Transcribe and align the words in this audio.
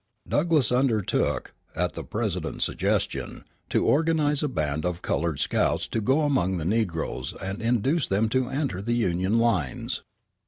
Douglass 0.27 0.71
undertook, 0.71 1.53
at 1.75 1.93
the 1.93 2.03
President's 2.03 2.65
suggestion, 2.65 3.43
to 3.69 3.85
organize 3.85 4.41
a 4.41 4.47
band 4.47 4.83
of 4.83 5.03
colored 5.03 5.39
scouts 5.39 5.85
to 5.89 6.01
go 6.01 6.21
among 6.21 6.57
the 6.57 6.65
negroes 6.65 7.35
and 7.39 7.61
induce 7.61 8.07
them 8.07 8.27
to 8.29 8.49
enter 8.49 8.81
the 8.81 8.95
Union 8.95 9.37
lines. 9.37 10.01